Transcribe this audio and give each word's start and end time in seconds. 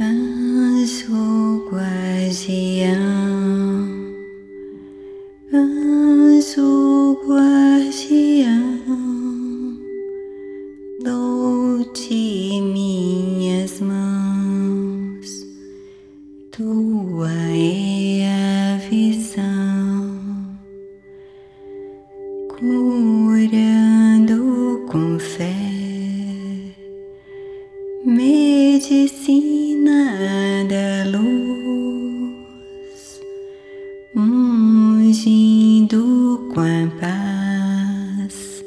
anjo 0.00 1.66
guardião, 1.68 2.94
anjo 5.52 7.18
guardião, 7.26 8.78
dou-te 11.02 12.60
minhas 12.60 13.80
mãos, 13.80 15.44
tua 16.52 17.32
é 17.32 18.74
a 18.74 18.76
visão, 18.88 20.16
curando 22.56 23.58
com 24.86 25.18
fé 25.18 25.56
medicina 28.06 29.47
ungindo 34.18 36.00
com 36.52 36.60
a 36.60 36.88
paz. 37.00 38.64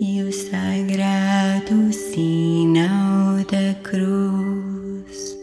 E 0.00 0.22
o 0.22 0.32
sagrado 0.32 1.92
sinal 1.92 3.36
da 3.50 3.74
cruz, 3.82 5.36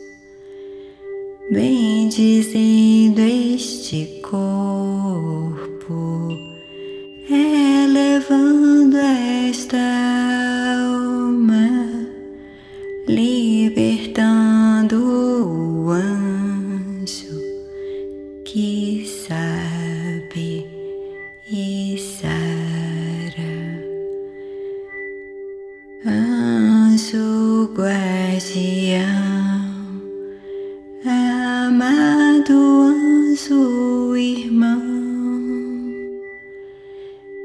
bendizendo 1.51 3.21
este 3.21 4.19
corpo, 4.21 5.17
elevando 7.29 8.97
esta 8.97 10.09
libertando 13.09 14.95
o 15.87 15.89
anjo 15.89 16.28
que 18.59 19.05
sabe 19.05 20.67
e 21.49 21.97
sara. 21.97 23.55
Anjo 26.05 27.71
guardião, 27.73 29.05
amado 31.05 32.51
anjo 32.51 34.17
irmão, 34.17 34.81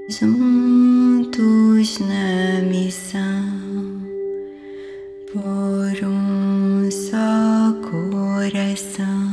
juntos 0.08 2.00
na 2.00 2.60
missão 2.68 3.44
por 5.32 5.94
um 6.08 6.90
só 6.90 7.72
coração, 7.88 9.23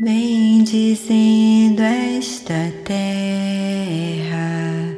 bendizendo 0.00 1.82
esta 1.82 2.72
terra, 2.86 4.96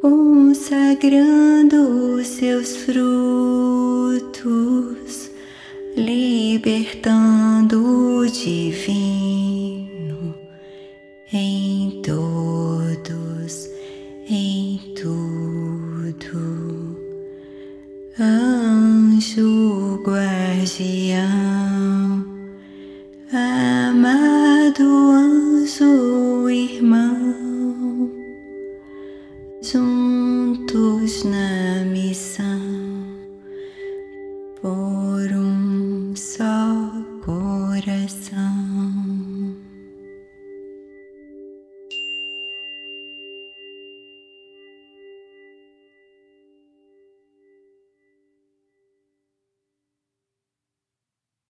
consagrando 0.00 1.78
seus 2.24 2.78
frutos, 2.78 4.20
libertando 5.96 8.18
o 8.18 8.26
divino 8.26 10.34
em 11.32 12.02
todos, 12.02 13.70
em 14.28 14.80
tudo. 15.00 16.98
Anjo 18.18 20.02
guardião, 20.04 21.47
amado 24.78 25.10
anjo 25.10 26.48
irmão, 26.48 28.10
juntos 29.60 31.24
na 31.24 31.84
missão 31.84 32.60
por 34.60 35.32
um 35.32 36.14
só 36.14 36.92
coração. 37.24 38.47